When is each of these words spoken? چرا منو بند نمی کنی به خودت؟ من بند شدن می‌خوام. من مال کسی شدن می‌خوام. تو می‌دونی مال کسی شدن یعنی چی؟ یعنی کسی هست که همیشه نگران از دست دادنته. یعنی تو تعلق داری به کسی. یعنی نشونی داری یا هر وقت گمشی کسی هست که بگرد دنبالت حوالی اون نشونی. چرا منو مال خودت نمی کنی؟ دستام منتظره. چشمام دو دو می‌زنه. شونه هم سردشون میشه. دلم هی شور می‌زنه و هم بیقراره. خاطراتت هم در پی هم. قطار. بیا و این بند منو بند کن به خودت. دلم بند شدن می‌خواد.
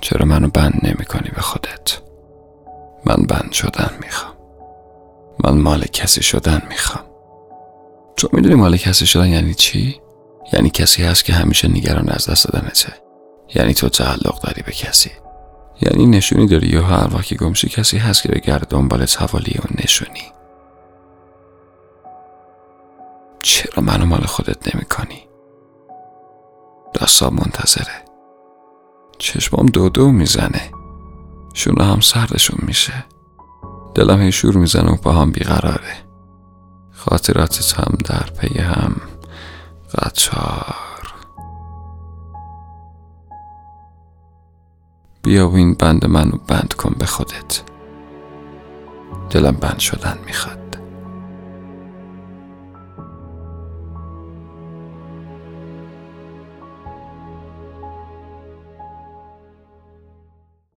چرا 0.00 0.26
منو 0.26 0.48
بند 0.48 0.80
نمی 0.82 1.04
کنی 1.04 1.30
به 1.34 1.40
خودت؟ 1.42 1.98
من 3.04 3.16
بند 3.16 3.52
شدن 3.52 3.90
می‌خوام. 4.00 4.36
من 5.44 5.58
مال 5.58 5.84
کسی 5.84 6.22
شدن 6.22 6.62
می‌خوام. 6.68 7.04
تو 8.16 8.28
می‌دونی 8.32 8.54
مال 8.54 8.76
کسی 8.76 9.06
شدن 9.06 9.26
یعنی 9.26 9.54
چی؟ 9.54 10.00
یعنی 10.52 10.70
کسی 10.70 11.02
هست 11.02 11.24
که 11.24 11.32
همیشه 11.32 11.68
نگران 11.68 12.08
از 12.08 12.30
دست 12.30 12.48
دادنته. 12.48 12.92
یعنی 13.54 13.74
تو 13.74 13.88
تعلق 13.88 14.40
داری 14.40 14.62
به 14.62 14.72
کسی. 14.72 15.10
یعنی 15.82 16.06
نشونی 16.06 16.46
داری 16.46 16.66
یا 16.66 16.82
هر 16.82 17.14
وقت 17.14 17.34
گمشی 17.34 17.68
کسی 17.68 17.98
هست 17.98 18.22
که 18.22 18.28
بگرد 18.28 18.68
دنبالت 18.68 19.22
حوالی 19.22 19.58
اون 19.58 19.76
نشونی. 19.84 20.32
چرا 23.42 23.82
منو 23.82 24.06
مال 24.06 24.24
خودت 24.24 24.74
نمی 24.74 24.84
کنی؟ 24.84 25.28
دستام 26.94 27.34
منتظره. 27.34 28.05
چشمام 29.18 29.66
دو 29.66 29.88
دو 29.88 30.10
می‌زنه. 30.10 30.70
شونه 31.54 31.84
هم 31.84 32.00
سردشون 32.00 32.58
میشه. 32.62 33.04
دلم 33.94 34.20
هی 34.20 34.32
شور 34.32 34.56
می‌زنه 34.56 34.98
و 35.04 35.10
هم 35.10 35.30
بیقراره. 35.30 35.96
خاطراتت 36.92 37.80
هم 37.80 37.98
در 38.04 38.30
پی 38.40 38.58
هم. 38.58 38.96
قطار. 39.94 41.14
بیا 45.22 45.48
و 45.48 45.56
این 45.56 45.74
بند 45.74 46.06
منو 46.06 46.38
بند 46.48 46.74
کن 46.78 46.94
به 46.98 47.06
خودت. 47.06 47.62
دلم 49.30 49.56
بند 49.56 49.78
شدن 49.78 50.18
می‌خواد. 50.26 50.65